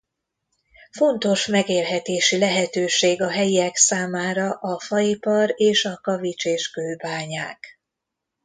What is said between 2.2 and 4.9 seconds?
lehetőség a helyiek számára a